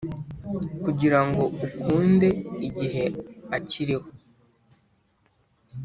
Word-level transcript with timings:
kugirango 0.83 1.43
ukunde 1.65 2.29
igihe 2.67 3.03
akiriho, 3.57 4.09